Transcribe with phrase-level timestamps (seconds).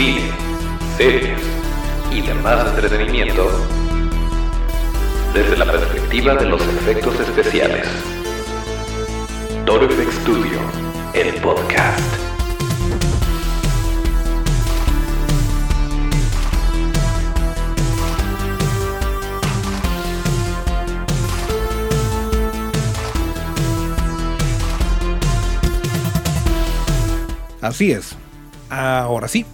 [0.00, 0.30] cine,
[0.96, 1.38] series
[2.10, 3.50] y demás entretenimiento
[5.34, 7.86] desde la perspectiva de los efectos especiales.
[9.66, 10.58] Toro Studio,
[11.12, 12.00] el podcast.
[27.60, 28.16] Así es.
[28.70, 29.44] Ahora sí.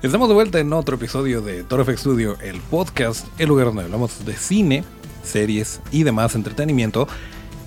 [0.00, 3.82] Estamos de vuelta en otro episodio de Toro FX Studio, el podcast, el lugar donde
[3.82, 4.84] hablamos de cine,
[5.24, 7.08] series y demás entretenimiento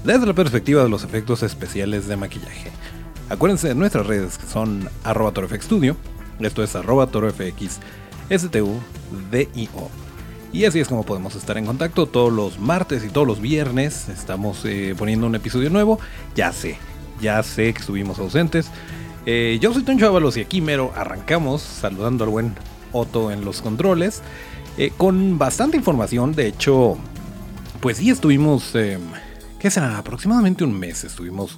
[0.06, 2.72] desde la perspectiva de los efectos especiales de maquillaje.
[3.28, 5.98] Acuérdense de nuestras redes que son arroba torofxstudio,
[6.40, 7.80] esto es arroba torofx,
[8.30, 9.90] S-T-U-D-I-O.
[10.54, 14.08] Y así es como podemos estar en contacto todos los martes y todos los viernes.
[14.08, 16.00] Estamos eh, poniendo un episodio nuevo.
[16.36, 16.78] Ya sé,
[17.22, 18.72] ya sé que estuvimos ausentes.
[19.26, 22.56] Eh, yo soy Toncho Ábalos y aquí mero arrancamos saludando al buen
[22.92, 24.22] Otto en los controles.
[24.78, 26.98] eh, con bastante información, de hecho,
[27.82, 28.98] pues sí estuvimos, eh,
[29.60, 29.98] ¿qué será?
[29.98, 31.58] Aproximadamente un mes estuvimos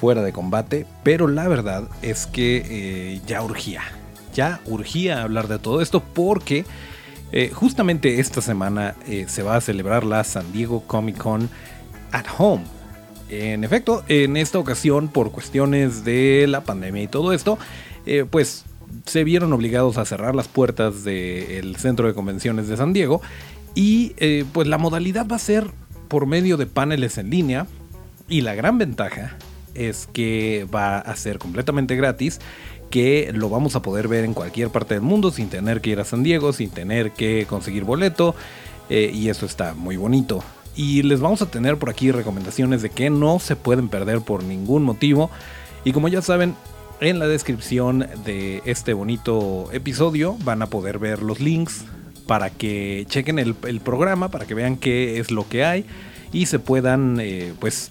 [0.00, 3.82] fuera de combate, pero la verdad es que eh, ya urgía,
[4.32, 6.64] ya urgía hablar de todo esto porque
[7.52, 8.94] justamente esta semana
[9.26, 11.50] se va a celebrar la San Diego Comic Con
[12.12, 12.64] at Home.
[13.28, 17.58] En efecto, en esta ocasión, por cuestiones de la pandemia y todo esto,
[18.06, 18.64] eh, pues
[19.04, 23.20] se vieron obligados a cerrar las puertas del centro de convenciones de San Diego
[23.74, 25.66] y eh, pues la modalidad va a ser
[26.08, 27.66] por medio de paneles en línea
[28.28, 29.36] y la gran ventaja
[29.74, 32.40] es que va a ser completamente gratis
[32.90, 36.00] que lo vamos a poder ver en cualquier parte del mundo sin tener que ir
[36.00, 38.34] a San Diego, sin tener que conseguir boleto
[38.88, 40.42] eh, y eso está muy bonito.
[40.76, 44.44] Y les vamos a tener por aquí recomendaciones de que no se pueden perder por
[44.44, 45.30] ningún motivo.
[45.84, 46.54] Y como ya saben,
[47.00, 51.84] en la descripción de este bonito episodio van a poder ver los links
[52.26, 55.86] para que chequen el, programa, para que vean qué es lo que hay
[56.32, 57.90] y se puedan, eh, pues,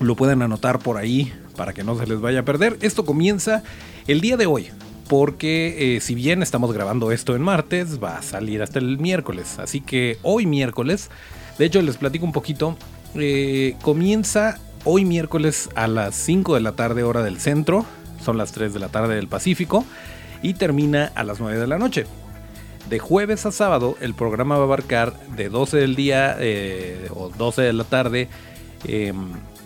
[0.00, 2.78] lo puedan anotar por ahí para que no se les vaya a perder.
[2.80, 3.62] Esto comienza
[4.06, 4.68] el día de hoy,
[5.08, 9.58] porque eh, si bien estamos grabando esto en martes, va a salir hasta el miércoles.
[9.58, 11.10] Así que hoy miércoles,
[11.58, 12.76] de hecho les platico un poquito,
[13.14, 17.84] eh, comienza hoy miércoles a las 5 de la tarde hora del centro,
[18.24, 19.84] son las 3 de la tarde del Pacífico,
[20.42, 22.06] y termina a las 9 de la noche.
[22.88, 27.30] De jueves a sábado el programa va a abarcar de 12 del día eh, o
[27.30, 28.28] 12 de la tarde,
[28.84, 29.12] eh,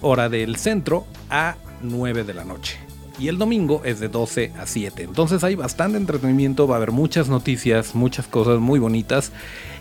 [0.00, 2.89] hora del centro, a 9 de la noche.
[3.20, 5.02] Y el domingo es de 12 a 7.
[5.02, 9.30] Entonces hay bastante entretenimiento, va a haber muchas noticias, muchas cosas muy bonitas.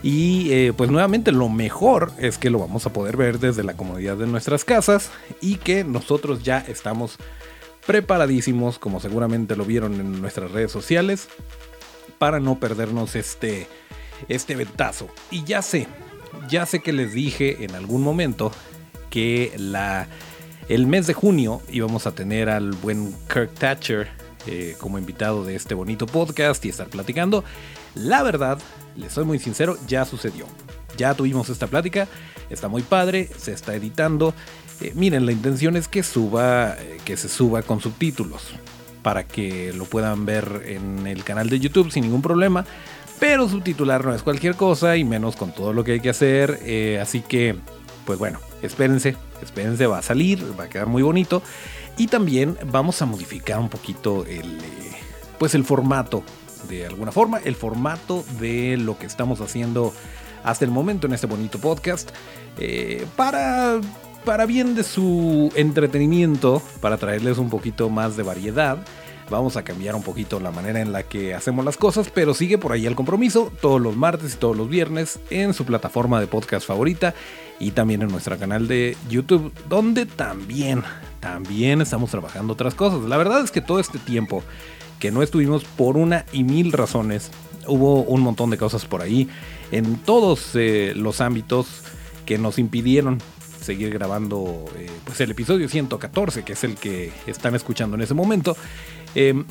[0.04, 3.76] Y eh, pues nuevamente lo mejor es que lo vamos a poder ver desde la
[3.76, 7.16] comodidad de nuestras casas y que nosotros ya estamos
[7.88, 11.30] preparadísimos, como seguramente lo vieron en nuestras redes sociales,
[12.18, 13.68] para no perdernos este,
[14.28, 15.08] este ventazo.
[15.32, 15.88] Y ya sé,
[16.50, 18.52] ya sé que les dije en algún momento
[19.10, 20.08] que la,
[20.69, 24.07] el mes de junio íbamos a tener al buen Kirk Thatcher
[24.46, 27.44] eh, como invitado de este bonito podcast y estar platicando.
[27.96, 28.59] La verdad,
[28.96, 30.46] les soy muy sincero, ya sucedió.
[30.96, 32.07] Ya tuvimos esta plática,
[32.52, 34.35] está muy padre, se está editando.
[34.80, 38.50] Eh, miren, la intención es que suba, eh, que se suba con subtítulos
[39.01, 42.63] para que lo puedan ver en el canal de YouTube sin ningún problema.
[43.19, 47.00] Pero subtitular no es cualquier cosa y menos con todo lo que hay que hacer.
[47.01, 47.56] así que,
[48.09, 51.44] pues bueno, espérense, espérense, va a salir, va a quedar muy bonito.
[51.96, 54.92] Y también vamos a modificar un poquito el, eh,
[55.38, 56.24] pues el formato,
[56.68, 59.94] de alguna forma, el formato de lo que estamos haciendo
[60.44, 62.09] hasta el momento en este bonito podcast.
[62.58, 63.80] eh, para
[64.25, 68.80] para bien de su entretenimiento, para traerles un poquito más de variedad.
[69.30, 72.58] Vamos a cambiar un poquito la manera en la que hacemos las cosas, pero sigue
[72.58, 76.28] por ahí el compromiso todos los martes y todos los viernes en su plataforma de
[76.28, 77.14] podcast favorita
[77.60, 80.84] y también en nuestro canal de YouTube, donde también,
[81.20, 83.02] también estamos trabajando otras cosas.
[83.02, 84.44] La verdad es que todo este tiempo
[85.00, 87.30] que no estuvimos por una y mil razones,
[87.68, 89.30] hubo un montón de cosas por ahí
[89.72, 91.84] en todos eh, los ámbitos
[92.25, 93.20] que nos impidieron
[93.62, 98.14] seguir grabando eh, pues el episodio 114, que es el que están escuchando en ese
[98.14, 98.58] momento.
[99.16, 99.44] Eh,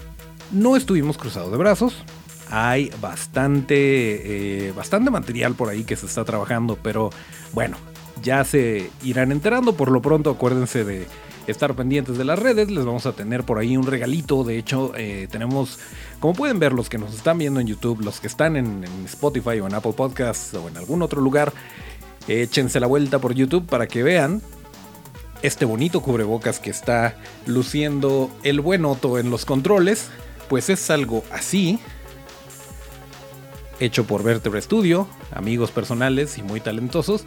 [0.51, 2.05] no estuvimos cruzados de brazos.
[2.51, 7.11] Hay bastante, eh, bastante material por ahí que se está trabajando, pero
[7.53, 7.77] bueno,
[8.23, 9.75] ya se irán enterando.
[9.75, 11.07] Por lo pronto, acuérdense de
[11.47, 12.71] estar pendientes de las redes.
[12.71, 14.45] Les vamos a tener por ahí un regalito.
[14.45, 15.79] De hecho, eh, tenemos,
[16.21, 19.05] como pueden ver, los que nos están viendo en YouTube, los que están en, en
[19.05, 21.53] Spotify o en Apple Podcasts o en algún otro lugar,
[22.27, 24.41] échense la vuelta por YouTube para que vean
[25.43, 30.09] este bonito cubrebocas que está luciendo el buen Otto en los controles.
[30.49, 31.79] Pues es algo así.
[33.81, 37.27] hecho por Vertebra Studio, amigos personales y muy talentosos.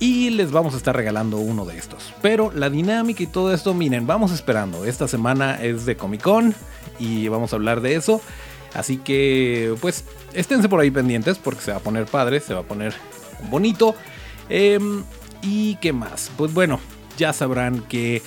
[0.00, 2.12] Y les vamos a estar regalando uno de estos.
[2.20, 4.84] Pero la dinámica y todo esto, miren, vamos esperando.
[4.84, 6.54] Esta semana es de Comic Con
[6.98, 8.20] y vamos a hablar de eso.
[8.74, 12.60] Así que, pues, esténse por ahí pendientes porque se va a poner padre, se va
[12.60, 12.92] a poner
[13.48, 13.94] bonito.
[14.48, 15.04] Em,
[15.42, 16.30] ¿Y qué más?
[16.36, 16.80] Pues bueno,
[17.16, 18.22] ya sabrán que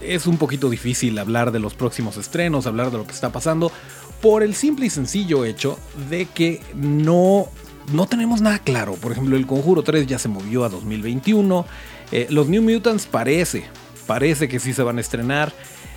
[0.00, 3.72] es un poquito difícil hablar de los próximos estrenos, hablar de lo que está pasando,
[4.20, 5.78] por el simple y sencillo hecho
[6.08, 7.48] de que no,
[7.92, 8.94] no tenemos nada claro.
[8.94, 11.66] Por ejemplo, el Conjuro 3 ya se movió a 2021.
[12.12, 13.64] Eh, los New Mutants parece,
[14.06, 15.52] parece que sí se van a estrenar.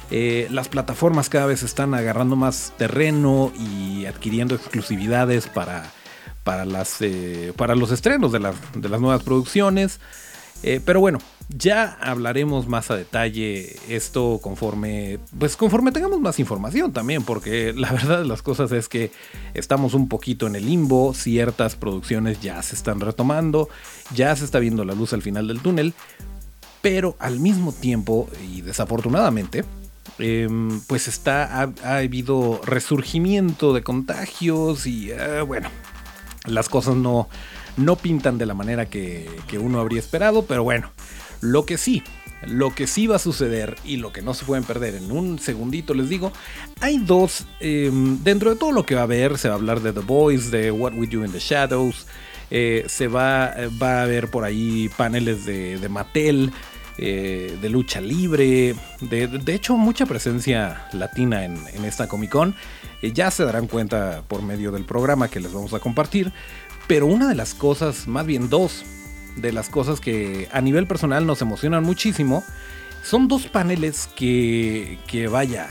[0.10, 5.92] Eh, las plataformas cada vez están agarrando más terreno y adquiriendo exclusividades para,
[6.44, 10.00] para, las, eh, para los estrenos de, de las nuevas producciones.
[10.64, 11.20] Eh, pero bueno,
[11.50, 17.92] ya hablaremos más a detalle esto conforme, pues conforme tengamos más información también, porque la
[17.92, 19.12] verdad de las cosas es que
[19.54, 23.70] estamos un poquito en el limbo, ciertas producciones ya se están retomando,
[24.14, 25.94] ya se está viendo la luz al final del túnel,
[26.82, 29.64] pero al mismo tiempo y desafortunadamente,
[30.20, 35.70] em, pues está, ha, habido resurgimiento de contagios y eh, bueno,
[36.46, 37.30] las cosas no,
[37.78, 39.30] no pintan de la manera que,
[39.60, 40.92] uno habría esperado, pero bueno,
[41.42, 42.04] lo que sí,
[42.46, 45.40] lo que sí va a suceder y lo que no se pueden perder en un
[45.40, 46.32] segundito les digo,
[46.82, 49.82] hay dos, em, dentro de todo lo que va a haber, se va a hablar
[49.82, 52.08] de The Boys, de What We Do in the Shadows,
[52.50, 56.52] eh, se va, va a haber por ahí paneles de, de Mattel,
[57.00, 62.56] eh, de lucha libre, de, hecho mucha presencia latina en, esta Comic Con,
[63.04, 66.34] eh, ya se darán cuenta por medio del programa que les vamos a compartir,
[66.88, 68.84] pero una de las cosas, más bien dos,
[69.36, 72.44] de las cosas que a nivel personal nos emocionan muchísimo,
[73.04, 75.70] son dos paneles que, que vaya,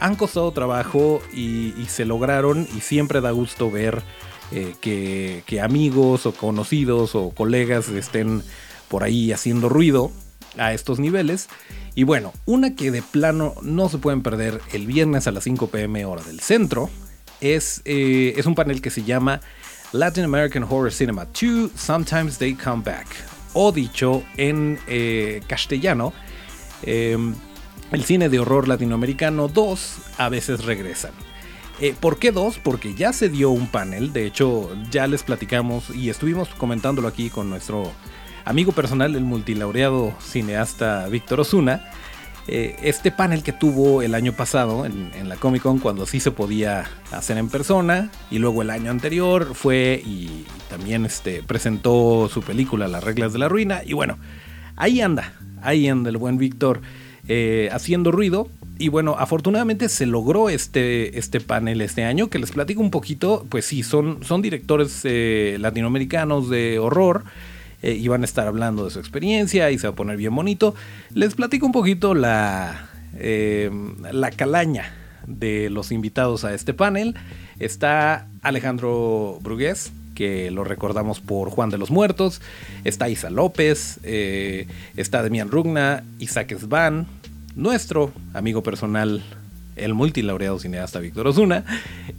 [0.00, 4.02] han costado trabajo y, se lograron y siempre da gusto ver
[4.52, 8.42] eh, que, que, amigos o conocidos o colegas estén
[8.88, 10.12] por ahí haciendo ruido
[10.58, 11.48] a estos niveles.
[11.94, 15.68] Y bueno, una que de plano no se pueden perder el viernes a las 5
[15.68, 16.90] pm hora del centro
[17.40, 19.40] es, eh, es un panel que se llama
[19.96, 23.06] Latin American Horror Cinema 2, Sometimes They Come Back.
[23.54, 26.12] O dicho en eh, castellano,
[26.82, 27.34] em,
[27.90, 31.12] el cine de horror latinoamericano 2 a veces regresan.
[31.80, 32.58] Eh, ¿Por qué dos?
[32.58, 37.28] Porque ya se dio un panel, de hecho ya les platicamos y estuvimos comentándolo aquí
[37.28, 37.92] con nuestro
[38.44, 41.90] amigo personal, el multilaureado cineasta Víctor Osuna,
[42.48, 46.30] eh, este panel que tuvo el año pasado en, la Comic Con cuando sí se
[46.30, 52.42] podía hacer en persona y luego el año anterior fue y, también este, presentó su
[52.42, 54.18] película Las reglas de la ruina y bueno,
[54.76, 56.82] ahí anda, ahí anda el buen Víctor
[57.26, 62.52] eh, haciendo ruido y bueno, afortunadamente se logró este, este panel este año que les
[62.52, 67.24] platico un poquito, pues sí, son, son directores eh, latinoamericanos de horror
[67.86, 70.34] eh, y van a estar hablando de su experiencia y se va a poner bien
[70.34, 70.74] bonito.
[71.14, 73.70] Les platico un poquito la, eh,
[74.10, 74.92] la calaña
[75.28, 77.14] de los invitados a este panel.
[77.60, 82.40] Está Alejandro Brugués, que lo recordamos por Juan de los Muertos.
[82.82, 84.66] Está Isa López, eh,
[84.96, 87.06] está Demian Rugna, Isaac Svan,
[87.54, 89.22] nuestro amigo personal,
[89.76, 91.64] el multilaureado cineasta Víctor Osuna,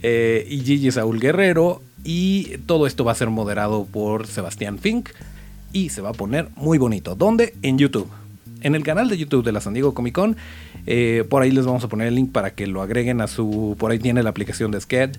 [0.02, 1.82] y Gigi Saúl Guerrero.
[2.04, 5.10] Y todo esto va a ser moderado por Sebastián Fink
[5.72, 7.14] y se va a poner muy bonito.
[7.14, 7.54] ¿Dónde?
[7.62, 8.08] En YouTube.
[8.60, 10.36] En el canal de YouTube de la San Diego Comic Con.
[10.86, 13.76] Eh, por ahí les vamos a poner el link para que lo agreguen a su.
[13.78, 15.16] Por ahí tiene la aplicación de Sked.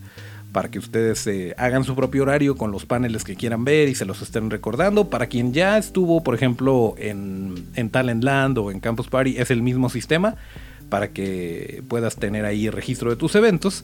[0.51, 3.95] Para que ustedes eh, hagan su propio horario con los paneles que quieran ver y
[3.95, 5.09] se los estén recordando.
[5.09, 9.61] Para quien ya estuvo, por ejemplo, en, en Talentland o en Campus Party, es el
[9.61, 10.35] mismo sistema.
[10.89, 13.83] Para que puedas tener ahí registro de tus eventos.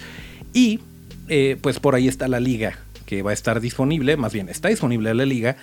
[0.54, 0.80] Y
[1.28, 4.18] eh, pues por ahí está la liga que va a estar disponible.
[4.18, 5.56] Más bien, está disponible la liga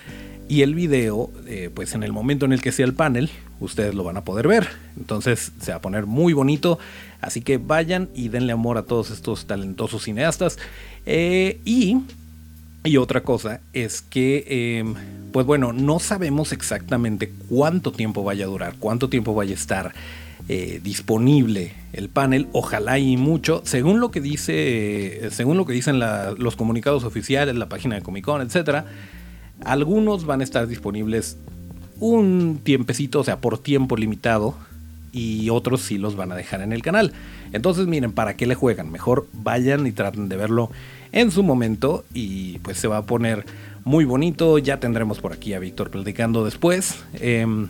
[0.49, 3.31] y el video, eh, pues en el momento en el que sea el panel,
[3.61, 4.69] ustedes lo van a poder ver.
[4.99, 6.79] Entonces se va a poner muy bonito.
[7.21, 10.59] Así que vayan y denle amor a todos estos talentosos cineastas.
[11.07, 11.99] Eh, y,
[12.85, 14.95] y, otra cosa es que, em,
[15.33, 19.95] pues bueno, no sabemos exactamente cuánto tiempo vaya a durar, cuánto tiempo vaya a estar
[20.49, 26.01] eh, disponible el panel, ojalá y mucho, según lo que dice, según lo que dicen
[26.01, 28.87] los comunicados oficiales, la página de Comic Con, etcétera
[29.64, 31.37] algunos van a estar disponibles
[31.99, 34.57] un tiempecito, o sea, por tiempo limitado,
[35.12, 37.12] y otros sí los van a dejar en el canal.
[37.52, 38.90] Entonces, miren, ¿para qué le juegan?
[38.90, 40.71] Mejor vayan y traten de verlo
[41.12, 43.45] en su momento y pues se va a poner
[43.85, 44.59] muy bonito.
[44.59, 46.97] Ya tendremos por aquí a Víctor platicando después.
[47.14, 47.69] Em,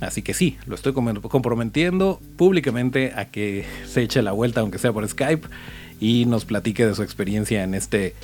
[0.00, 4.92] así que sí, lo estoy comprometiendo públicamente a que se eche la vuelta, aunque sea
[4.92, 5.48] por Skype,
[6.00, 8.14] y nos platique de su experiencia en este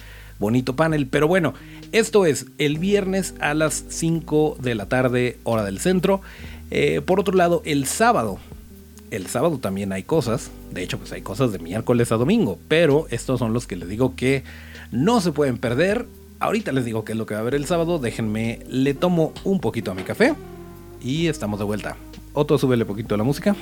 [0.41, 1.07] bonito panel.
[1.07, 1.55] Pero bueno,
[1.93, 6.23] esto es el viernes a las 5 de la tarde, hora del centro.
[6.73, 8.39] Eh, por otro lado, el sábado.
[9.13, 10.51] El sábado también hay cosas.
[10.73, 12.59] De hecho, pues hay cosas de miércoles a domingo.
[12.67, 14.43] Pero estos son los que les digo que
[14.91, 16.07] no se pueden perder.
[16.41, 17.99] Ahorita les digo qué es lo que va a haber el sábado.
[17.99, 20.35] Déjenme, le tomo un poquito a mi café.
[21.03, 21.97] Y estamos de vuelta.
[22.33, 23.57] Otro, súbele poquito a la música.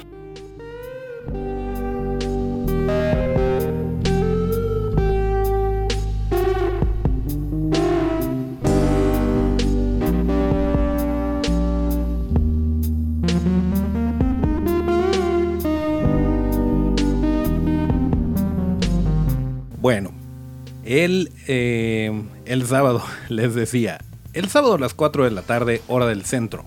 [21.08, 23.98] El, eh, el sábado les decía,
[24.34, 26.64] el sábado a las 4 de la tarde, hora del centro,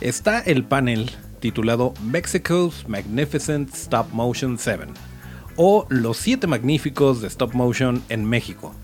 [0.00, 4.86] está el panel titulado Mexico's Magnificent Stop Motion 7
[5.56, 8.74] o Los 7 Magníficos de Stop Motion en México.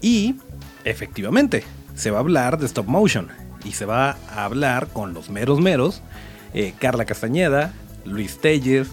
[0.00, 0.36] Y,
[0.84, 3.28] efectivamente, se va a hablar de Stop Motion
[3.64, 6.02] y se va a hablar con los meros meros,
[6.52, 7.72] eh, Carla Castañeda,
[8.04, 8.88] Luis Telles,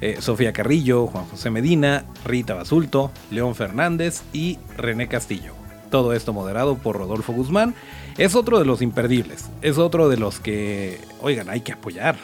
[0.00, 5.54] eh, Sofía Carrillo, Juan José Medina, Rita Basulto, León Fernández y René Castillo.
[5.90, 7.74] Todo esto moderado por Rodolfo Guzmán.
[8.16, 9.48] Es otro de los imperdibles.
[9.62, 12.16] Es otro de los que, oigan, hay que apoyar.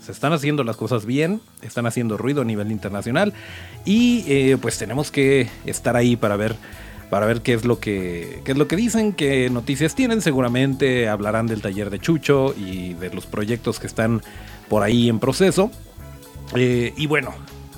[0.00, 3.34] Se están haciendo las cosas bien, están haciendo ruido a nivel internacional
[3.84, 6.56] y eh, pues tenemos que estar ahí para ver
[7.10, 10.22] para ver qué es lo que qué es lo que dicen, qué noticias tienen.
[10.22, 14.22] Seguramente hablarán del taller de Chucho y de los proyectos que están
[14.68, 15.70] por ahí en proceso.
[16.54, 17.32] Eh, y bueno,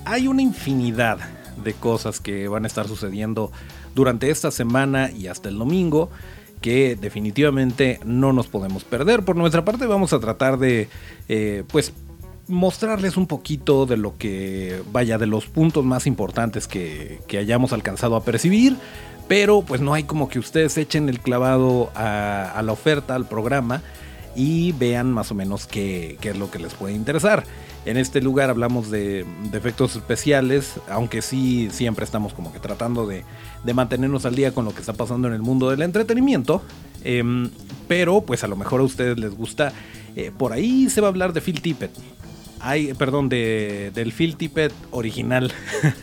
[0.04, 1.18] hay una infinidad
[1.62, 3.52] de cosas que van a estar sucediendo
[3.94, 6.10] durante esta semana y hasta el domingo
[6.60, 9.24] que definitivamente no nos podemos perder.
[9.24, 10.88] Por nuestra parte vamos a tratar de
[11.28, 11.92] eh, pues
[12.48, 18.16] mostrarles un poquito de lo que vaya de los puntos más importantes que, hayamos alcanzado
[18.16, 18.76] a percibir.
[19.28, 23.82] Pero pues no hay como que ustedes echen el clavado a, la oferta, al programa
[24.34, 27.44] y vean más o menos qué, qué es lo que les puede interesar.
[27.84, 33.24] En este lugar hablamos de, efectos especiales, aunque sí siempre estamos como que tratando de,
[33.74, 36.62] mantenernos al día con lo que está pasando en el mundo del entretenimiento.
[37.02, 37.50] Em,
[37.88, 39.72] pero pues a lo mejor a ustedes les gusta.
[40.14, 41.90] Eh, por ahí se va a hablar de Phil Tippett.
[42.60, 45.52] Hay, perdón, de, del Phil Tippett original.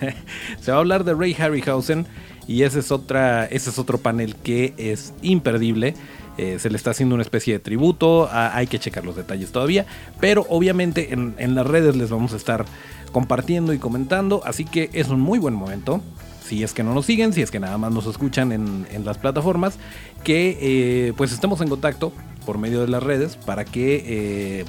[0.59, 2.05] se va a hablar de Ray Harryhausen.
[2.49, 5.93] Y ese es, otra, ese es otro panel que es imperdible.
[6.39, 9.85] Eh, se le está haciendo una especie de tributo, hay que checar los detalles todavía,
[10.19, 12.65] pero obviamente en, las redes les vamos a estar
[13.11, 16.01] compartiendo y comentando, así que es un muy buen momento
[16.43, 19.19] si es que no nos siguen, si es que nada más nos escuchan en, las
[19.19, 19.77] plataformas,
[20.23, 22.13] que eh, pues estemos en contacto
[22.47, 24.65] por medio de las redes para que eh,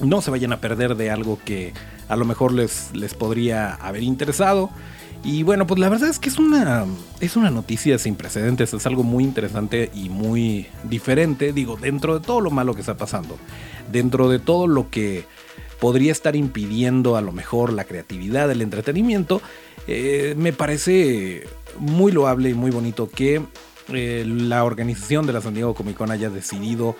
[0.00, 1.72] no se vayan a perder de algo que
[2.08, 4.70] a lo mejor les, les podría haber interesado.
[5.26, 6.86] Y bueno, pues la verdad es que es una,
[7.18, 12.24] es una noticia sin precedentes, es algo muy interesante y muy diferente, digo, dentro de
[12.24, 13.36] todo lo malo que está pasando,
[13.90, 15.24] dentro de todo lo que
[15.80, 19.42] podría estar impidiendo a lo mejor la creatividad, el entretenimiento,
[19.88, 21.42] eh, me parece
[21.76, 23.42] muy loable y muy bonito que
[23.88, 26.94] eh, la organización de la San Diego Comic Con haya decidido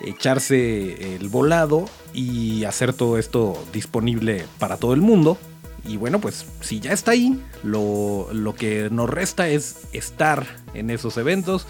[0.00, 5.38] echarse el volado y hacer todo esto disponible para todo el mundo.
[5.84, 11.16] Y bueno, pues si ya está ahí, lo, que nos resta es estar en esos
[11.16, 11.66] eventos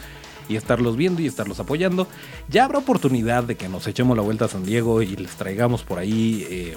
[0.48, 2.06] y estarlos viendo y estarlos apoyando.
[2.48, 5.82] Ya habrá oportunidad de que nos echemos la vuelta a San Diego y les traigamos
[5.82, 6.76] por ahí eh,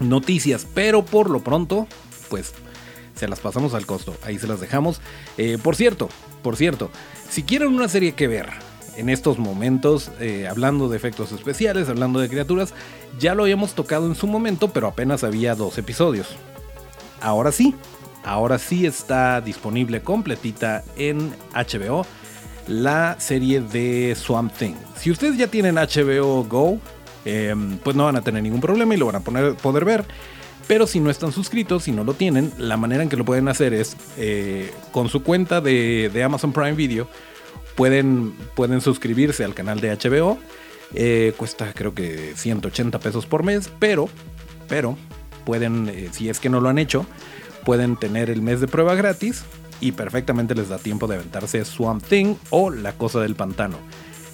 [0.00, 1.88] noticias, pero por lo pronto,
[2.28, 2.52] pues
[3.14, 4.16] se las pasamos al costo.
[4.22, 5.00] Ahí se las dejamos.
[5.38, 6.08] Eh, por cierto,
[6.42, 6.90] por cierto,
[7.28, 8.48] si quieren una serie que ver,
[8.96, 12.74] en estos momentos, eh, hablando de efectos especiales, hablando de criaturas,
[13.18, 16.28] ya lo habíamos tocado en su momento, pero apenas había dos episodios.
[17.20, 17.74] Ahora sí,
[18.24, 22.06] ahora sí está disponible completita en HBO
[22.66, 24.74] la serie de Swamp Thing.
[24.96, 26.78] Si ustedes ya tienen HBO Go,
[27.24, 29.20] em, pues no van a tener ningún problema y lo van a
[29.54, 30.04] poder ver.
[30.66, 33.48] Pero si no están suscritos, si no lo tienen, la manera en que lo pueden
[33.48, 37.06] hacer es eh, con su cuenta de, de Amazon Prime Video
[37.76, 40.38] Pueden, pueden suscribirse al canal de HBO.
[40.94, 44.08] Eh, cuesta creo que 180 pesos por mes, pero,
[44.68, 44.96] pero
[45.44, 47.06] pueden, eh, si es que no lo han hecho,
[47.64, 49.44] pueden tener el mes de prueba gratis
[49.80, 53.78] y perfectamente les da tiempo de aventarse Swamp Thing o La Cosa del Pantano.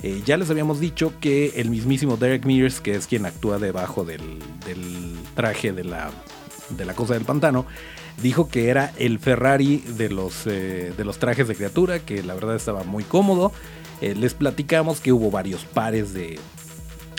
[0.03, 4.05] Eh, ya les habíamos dicho que el mismísimo Derek Mears, que es quien actúa debajo
[4.05, 6.11] del, del traje de la,
[6.71, 7.67] de la Cosa del Pantano,
[8.23, 12.35] dijo que era el Ferrari de los, eh, de los trajes de criatura, que la
[12.35, 13.53] verdad estaba muy cómodo.
[14.01, 16.39] Eh, les platicamos que hubo varios pares de,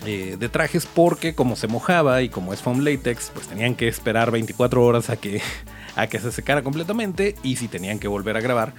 [0.05, 3.88] eh, de trajes porque como se mojaba y como es foam latex, pues tenían que
[3.88, 5.41] esperar 24 horas a que,
[5.96, 8.74] a que se secara completamente y si tenían que volver a grabar,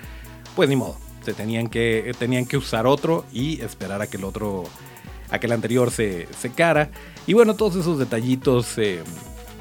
[0.57, 0.97] pues ni modo.
[1.25, 4.65] Se tenían que, tenían que usar otro y esperar a que el otro,
[5.31, 6.91] a que el anterior se secara.
[7.29, 8.77] Y bueno, todos esos detallitos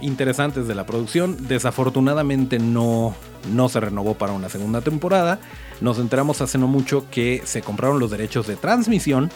[0.02, 1.48] interesantes de la producción.
[1.48, 3.16] Desafortunadamente no,
[3.52, 5.40] no se renovó para una segunda temporada.
[5.80, 9.32] Nos enteramos hace no mucho que se compraron los derechos de transmisión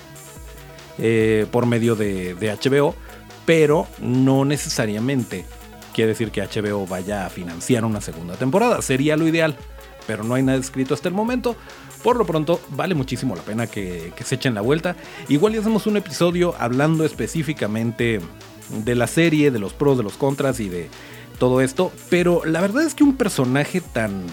[0.98, 2.96] eh, por medio de, HBO,
[3.46, 5.46] pero no necesariamente
[5.94, 8.82] quiere decir que HBO vaya a financiar una segunda temporada.
[8.82, 9.56] Sería lo ideal,
[10.08, 11.56] pero no hay nada escrito hasta el momento.
[12.04, 14.96] Por lo pronto, vale muchísimo la pena que, que se echen la vuelta.
[15.28, 18.22] Igual ya hacemos un episodio hablando específicamente
[18.70, 20.90] de la serie, de los pros, de los contras y de
[21.40, 21.92] todo esto.
[22.10, 24.24] Pero la verdad es que un personaje tan,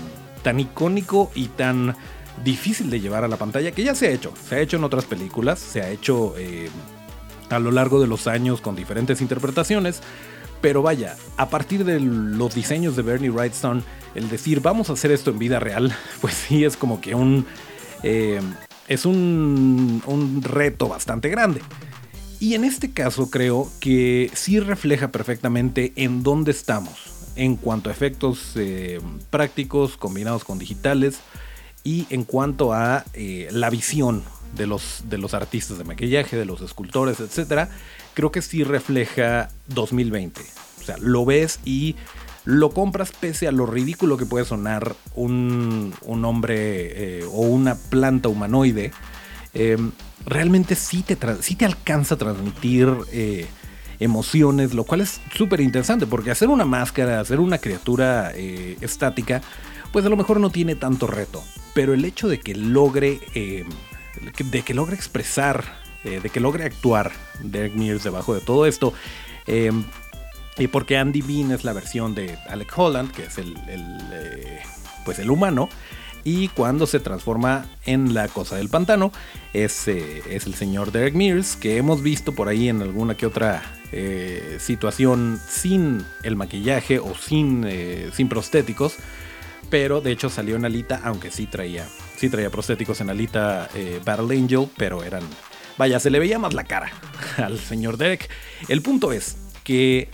[0.42, 1.96] tan icónico y tan
[2.44, 4.84] difícil de llevar a la pantalla, que ya se ha hecho, se ha hecho en
[4.84, 6.68] otras películas, se ha hecho eh,
[7.50, 10.00] a lo largo de los años con diferentes interpretaciones.
[10.60, 13.82] Pero vaya, a partir de los diseños de Bernie Wrightstone,
[14.14, 17.46] el decir vamos a hacer esto en vida real, pues sí es como que un.
[18.02, 18.40] Eh,
[18.88, 21.60] es un, un reto bastante grande.
[22.42, 26.92] Y en este caso creo que sí refleja perfectamente en dónde estamos
[27.36, 31.20] en cuanto a efectos eh, prácticos combinados con digitales
[31.84, 34.24] y en cuanto a eh, la visión
[34.56, 37.68] de los, de los artistas de maquillaje, de los escultores, etc.
[38.12, 40.40] Creo que sí refleja 2020.
[40.80, 41.94] O sea, lo ves y
[42.44, 48.28] lo compras pese a lo ridículo que puede sonar un, hombre eh, o una planta
[48.28, 48.90] humanoide
[50.26, 53.46] realmente sí te, te alcanza a transmitir eh,
[54.00, 59.42] emociones, lo cual es súper interesante, porque hacer una máscara, hacer una criatura eh, estática,
[59.92, 61.42] pues a lo mejor no tiene tanto reto,
[61.74, 63.64] pero el hecho de que logre, eh,
[64.50, 67.12] de que logre expresar, de que logre actuar
[67.44, 68.92] Derek Mears debajo de todo esto,
[70.58, 73.54] y porque Andy Bean es la versión de Alec Holland, que es el,
[75.04, 75.68] pues el humano,
[76.24, 79.12] y cuando se transforma en la cosa del pantano
[79.52, 83.62] es, es el señor Derek Mears que hemos visto por ahí en alguna que otra
[83.92, 88.96] eh, situación sin el maquillaje o sin, eh, sin prostéticos
[89.68, 94.00] pero de hecho salió en Alita aunque sí traía sí traía prostéticos en Alita eh,
[94.04, 95.22] Battle Angel pero eran
[95.78, 96.92] vaya se le veía más la cara
[97.36, 98.28] al señor Derek.
[98.68, 100.08] El punto es que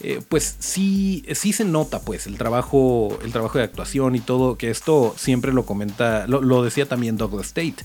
[0.00, 4.56] eh, pues sí, sí se nota pues el trabajo, el trabajo de actuación y todo,
[4.58, 7.76] que esto siempre lo comenta, lo, decía también Douglas State,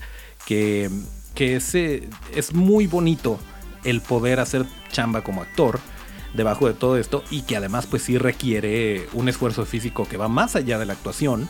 [0.46, 0.90] que,
[1.34, 3.38] que ese, es muy bonito
[3.84, 5.80] el poder hacer chamba como actor
[6.34, 10.28] debajo de todo esto y que además pues sí requiere un esfuerzo físico que va
[10.28, 11.48] más allá de la actuación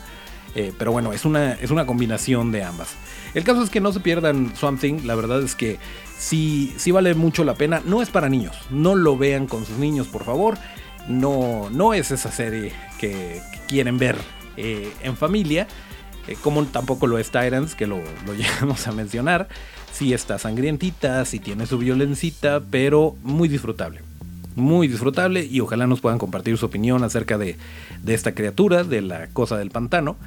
[0.55, 2.95] eh, pero bueno, es una, es una combinación de ambas.
[3.33, 5.79] El caso es que no se pierdan Swamp Thing, la verdad es que
[6.17, 7.81] sí, sí vale mucho la pena.
[7.85, 10.57] No es para niños, no lo vean con sus niños, por favor.
[11.07, 14.17] No, no es esa serie que, quieren ver
[14.57, 15.65] eh, en familia,
[16.27, 19.47] eh, como tampoco lo es Tyrants, que lo, lo llegamos a mencionar.
[19.93, 24.01] Sí está sangrientita, sí tiene su violencita, pero muy disfrutable
[24.55, 27.55] muy disfrutable y ojalá nos puedan compartir su opinión acerca de,
[28.03, 30.17] de esta criatura, de la cosa del pantano.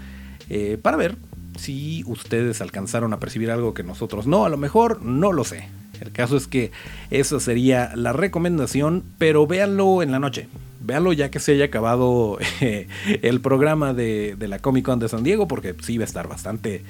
[0.51, 1.17] Eh, para ver
[1.59, 5.69] si ustedes alcanzaron a percibir algo que nosotros no, a lo mejor no lo sé.
[6.01, 6.73] El caso es que
[7.11, 10.49] esa sería la recomendación, pero véanlo en la noche.
[10.81, 12.89] Véanlo ya que se haya acabado eh,
[13.23, 16.83] el programa de, la Comic Con de San Diego, porque sí va a estar bastante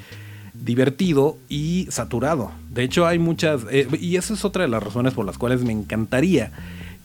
[0.54, 2.50] divertido y saturado.
[2.70, 5.62] De hecho, hay muchas, eh, y esa es otra de las razones por las cuales
[5.62, 6.50] me encantaría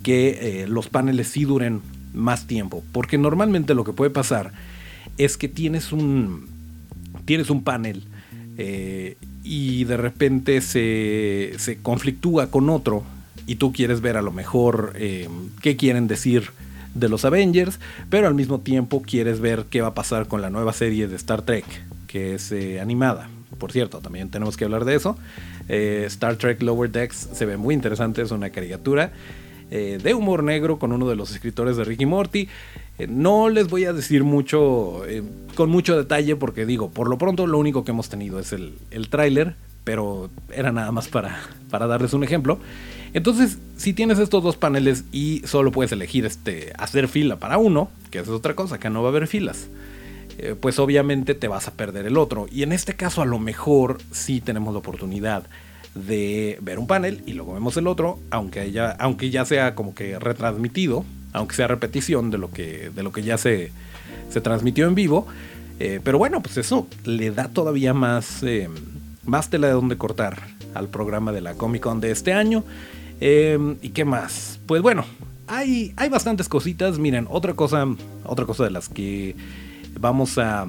[0.01, 1.81] que los paneles sí duren
[2.13, 4.53] más tiempo, porque normalmente lo que puede pasar
[5.19, 6.47] es que tienes un,
[7.25, 8.03] tienes un panel
[8.57, 13.03] eh, y de repente se, se, conflictúa con otro
[13.45, 15.27] y tú quieres ver a lo mejor eh,
[15.61, 16.51] qué quieren decir
[16.95, 17.79] de los Avengers,
[18.09, 21.17] pero al mismo tiempo quieres ver qué va a pasar con la nueva serie de
[21.17, 21.65] Star Trek,
[22.07, 23.29] que es eh, animada.
[23.57, 25.17] Por cierto, también tenemos que hablar de eso.
[25.67, 29.11] Star Trek Lower Decks se ve muy interesante, es una caricatura.
[29.71, 32.49] Eh, de humor negro con uno de los escritores de Ricky Morty.
[32.97, 35.21] Eh, no les voy a decir mucho, eh,
[35.53, 38.73] con mucho detalle, porque digo, por lo pronto lo único que hemos tenido es el,
[38.89, 42.59] el tráiler, pero era nada más para, para darles un ejemplo.
[43.13, 47.89] Entonces, si tienes estos dos paneles y solo puedes elegir este, hacer fila para uno,
[48.09, 49.67] que es otra cosa, que no va a haber filas,
[50.61, 52.47] pues obviamente te vas a perder el otro.
[52.49, 55.43] Y en este caso a lo mejor sí tenemos la oportunidad
[55.95, 59.95] de ver un panel y luego vemos el otro, aunque ya, aunque ya sea como
[59.95, 63.71] que retransmitido, aunque sea repetición de lo que, de lo que ya se,
[64.29, 65.27] se transmitió en vivo.
[65.79, 68.69] Eh, pero bueno, pues eso le da todavía más, eh,
[69.25, 70.41] más tela de donde cortar
[70.73, 72.63] al programa de la Comic Con de este año.
[73.21, 74.59] Em, ¿Y qué más?
[74.65, 75.05] Pues bueno,
[75.47, 76.99] hay, hay bastantes cositas.
[76.99, 77.85] Miren, otra cosa,
[78.25, 79.35] otra cosa de las que
[79.99, 80.67] vamos a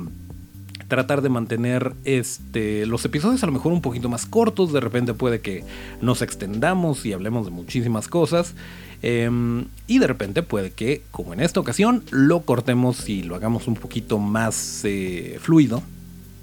[0.90, 5.14] tratar de mantener este, los episodios a lo mejor un poquito más cortos, de repente
[5.14, 5.64] puede que
[6.02, 8.54] nos extendamos y hablemos de muchísimas cosas.
[9.02, 13.66] Em, y de repente puede que, como en esta ocasión, lo cortemos y lo hagamos
[13.66, 15.82] un poquito más eh, fluido,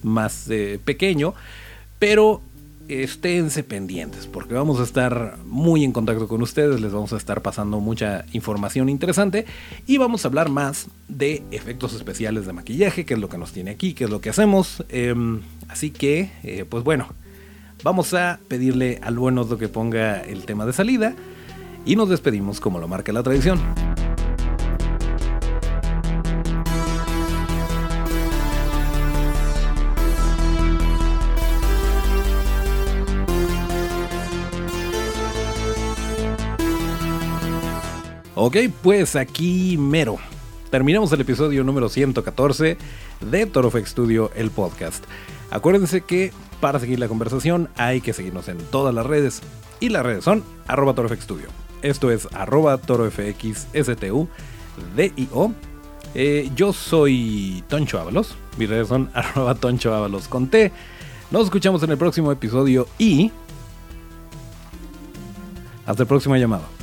[0.01, 1.36] más eh, pequeño,
[1.99, 2.41] pero
[2.88, 7.41] esténse pendientes porque vamos a estar muy en contacto con ustedes, les vamos a estar
[7.41, 9.45] pasando mucha información interesante
[9.86, 13.52] y vamos a hablar más de efectos especiales de maquillaje, que es lo que nos
[13.52, 14.84] tiene aquí, que es lo que hacemos.
[14.89, 17.08] Em, así que, eh, pues bueno,
[17.84, 21.15] vamos a pedirle al buen lo que ponga el tema de salida
[21.86, 23.60] y nos despedimos como lo marca la tradición.
[38.39, 40.17] Ok, pues aquí mero.
[40.69, 42.78] Terminamos el episodio número 114
[43.19, 45.04] de Torofex Studio, el podcast.
[45.50, 49.41] Acuérdense que para seguir la conversación hay que seguirnos en todas las redes.
[49.80, 51.47] Y las redes son arroba Torofex Studio.
[51.82, 54.28] Esto es arroba torofxstu.
[56.13, 58.36] Eh, yo soy Toncho Ábalos.
[58.60, 60.71] Mis redes son arroba Toncho Ábalos con T.
[61.32, 63.32] Nos escuchamos en el próximo episodio y...
[65.88, 66.76] Hasta el próximo llamado.